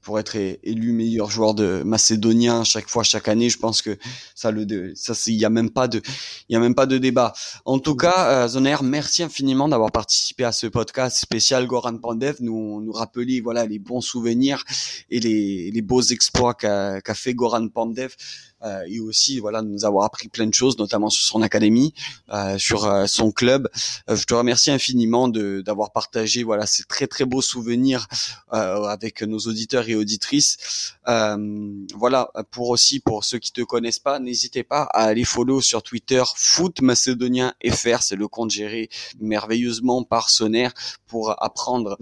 [0.00, 3.50] pour être élu meilleur joueur de macédonien chaque fois, chaque année.
[3.50, 3.96] Je pense que
[4.34, 6.00] ça le, ça il y a même pas de,
[6.48, 7.32] il y a même pas de débat.
[7.64, 12.36] En tout cas, euh, Zoner, merci infiniment d'avoir participé à ce podcast spécial Goran Pandev,
[12.40, 14.64] nous nous rappeler voilà les bons souvenirs
[15.10, 18.14] et les, les beaux exploits qu'a qu'a fait Goran Pandev.
[18.62, 21.94] Euh, et aussi voilà nous avoir appris plein de choses, notamment sur son académie,
[22.32, 23.68] euh, sur euh, son club.
[24.08, 28.06] Je te remercie infiniment de d'avoir partagé voilà ces très très beaux souvenirs
[28.50, 30.94] avec nos auditeurs et auditrices.
[31.06, 35.82] voilà pour aussi pour ceux qui te connaissent pas, n'hésitez pas à aller follow sur
[35.82, 38.88] Twitter Foot Macédonien FR, c'est le compte géré
[39.20, 40.72] merveilleusement par Sonaire
[41.06, 41.98] pour apprendre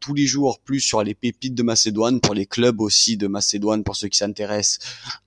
[0.00, 3.84] tous les jours plus sur les pépites de Macédoine, pour les clubs aussi de Macédoine,
[3.84, 4.78] pour ceux qui s'intéressent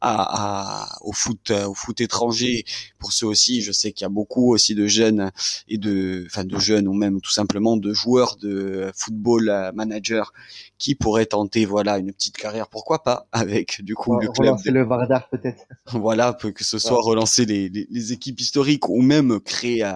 [0.02, 2.66] à, à au foot euh, au foot étranger.
[3.00, 5.32] Pour ceux aussi je sais qu'il y a beaucoup aussi de jeunes
[5.68, 10.34] et de enfin de jeunes ou même tout simplement de joueurs de football euh, manager
[10.78, 14.50] qui pourraient tenter voilà une petite carrière pourquoi pas avec du coup le club.
[14.50, 15.64] relancer le Vardar peut-être.
[15.88, 19.94] Voilà que ce soit relancer les, les, équipes historiques ou même créer euh,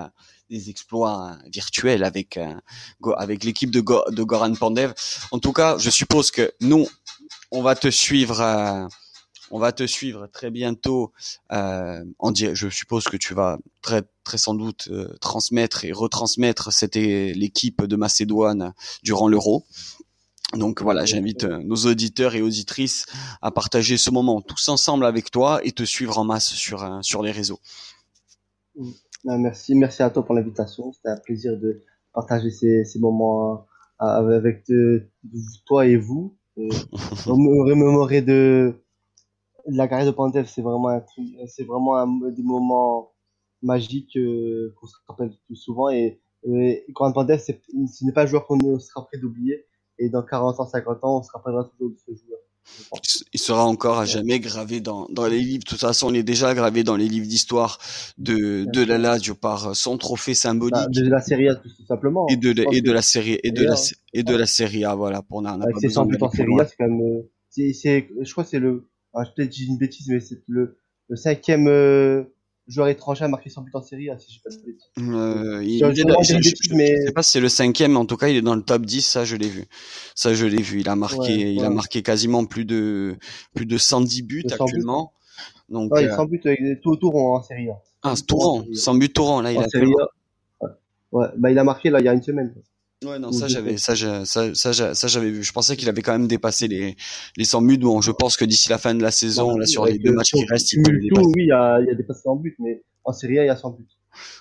[0.50, 2.40] des exploits virtuels avec
[3.18, 4.94] avec l'équipe de, Goran Pandev.
[5.32, 6.88] En tout cas, je suppose que nous,
[7.52, 8.90] on va te suivre
[9.52, 11.12] on va te suivre très bientôt.
[11.52, 12.04] Euh,
[12.54, 17.96] je suppose que tu vas très très sans doute euh, transmettre et retransmettre l'équipe de
[17.96, 19.66] Macédoine durant l'Euro.
[20.54, 23.06] Donc voilà, j'invite euh, nos auditeurs et auditrices
[23.42, 27.00] à partager ce moment tous ensemble avec toi et te suivre en masse sur euh,
[27.02, 27.60] sur les réseaux.
[29.26, 30.92] Merci, merci à toi pour l'invitation.
[30.94, 31.82] C'était un plaisir de
[32.14, 33.66] partager ces, ces moments
[34.00, 34.72] avec
[35.66, 36.38] toi et vous.
[36.58, 36.70] Et
[37.26, 38.76] remémorer de
[39.66, 41.04] la carrière de Pantev, c'est vraiment un
[41.48, 43.12] c'est vraiment un, des moments
[43.62, 45.90] magiques euh, qu'on se rappelle plus souvent.
[45.90, 49.66] Et, et Pantev, ce n'est pas un joueur qu'on sera prêt d'oublier.
[49.98, 52.39] Et dans 40 ans, 50 ans, on se rappellera toujours de ce joueur.
[53.34, 55.64] Il sera encore à jamais gravé dans, dans les livres.
[55.64, 57.80] De toute façon, il est déjà gravé dans les livres d'histoire
[58.18, 60.74] de, de la Lazio par son trophée symbolique.
[60.74, 62.28] Bah, de la Serie A, tout simplement.
[62.30, 63.76] Et de, et de la série, et de la,
[64.14, 66.66] et de la Serie A, voilà, pour n'a Avec ses 100 buts en Serie A,
[66.66, 69.78] c'est quand même, euh, c'est, je crois que c'est le, ah, je peut-être dis une
[69.78, 70.78] bêtise, mais c'est le,
[71.10, 72.24] le cinquième euh,
[72.70, 74.90] joueur étranger à marquer 100 buts en série, si je pas de bêtises.
[75.00, 76.96] Euh, il, je, je, mais...
[77.06, 79.02] sais pas si c'est le cinquième, en tout cas, il est dans le top 10,
[79.02, 79.66] ça je l'ai vu.
[80.16, 80.82] Ça je l'ai vu.
[80.82, 83.18] Il a marqué, il a marqué quasiment plus de
[83.54, 85.14] plus de 110 buts actuellement.
[85.68, 86.16] Donc, ouais, euh...
[86.16, 87.82] 100 buts avec tout autour en série A.
[88.04, 90.68] Ah, Touran, 100 buts Touran, là, il a série A.
[91.12, 91.28] Ouais.
[91.38, 92.54] bah il a marqué là il y a une semaine.
[93.06, 95.42] Ouais, non, ça j'avais, ça, ça, ça, ça j'avais vu.
[95.42, 96.98] Je pensais qu'il avait quand même dépassé les,
[97.38, 97.78] les 100 buts.
[97.78, 100.32] Bon, je pense que d'ici la fin de la saison, là, sur les deux matchs
[100.32, 101.26] qui restent, il peut les dépasser.
[101.26, 103.50] Oui, il a, il y a dépassé 100 buts, mais en Serie A, il y
[103.50, 103.88] a 100 buts.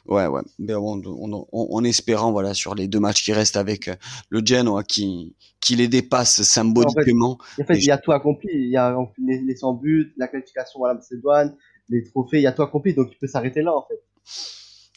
[0.06, 0.40] Ouais, ouais.
[0.58, 3.90] Mais en espérant, voilà, sur les deux matchs qui restent avec
[4.28, 7.38] le Genoa qui, qui les dépasse symboliquement.
[7.60, 8.48] En fait, il y a tout accompli.
[8.52, 11.54] Il y a les, les 100 buts, la qualification à la Macédoine,
[11.90, 12.92] les trophées, il y a tout accompli.
[12.92, 14.02] Donc, il peut s'arrêter là, en fait.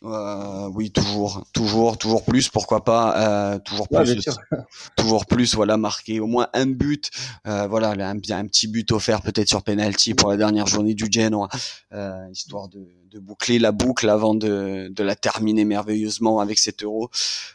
[0.03, 4.25] Euh, oui, toujours, toujours, toujours plus, pourquoi pas, euh, toujours plus,
[4.97, 7.11] toujours plus, voilà, marquer au moins un but,
[7.45, 11.05] euh, voilà, un, un, petit but offert peut-être sur penalty pour la dernière journée du
[11.11, 11.49] Genoa,
[11.93, 12.79] euh, histoire de,
[13.11, 17.11] de, boucler la boucle avant de, de, la terminer merveilleusement avec cet euro.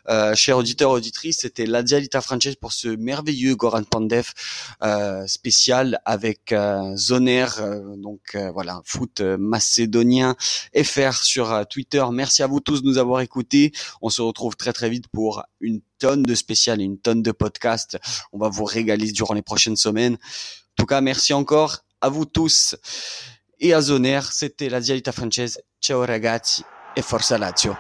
[0.08, 4.32] Euh, chers auditeurs, auditrices, c'était la Dialita Frances pour ce merveilleux Goran Pandev
[4.84, 6.54] euh, spécial avec
[6.94, 7.46] Zoner,
[7.96, 10.36] donc voilà, foot macédonien
[10.80, 12.04] FR sur Twitter.
[12.12, 13.72] Merci À vous tous de nous avoir écoutés.
[14.02, 17.98] On se retrouve très très vite pour une tonne de spéciales une tonne de podcasts.
[18.32, 20.14] On va vous régaler durant les prochaines semaines.
[20.14, 22.76] En tout cas, merci encore à vous tous
[23.60, 24.20] et à Zoner.
[24.30, 25.60] C'était la Dialita Française.
[25.80, 26.62] Ciao ragazzi
[26.96, 27.74] et forza Lazio.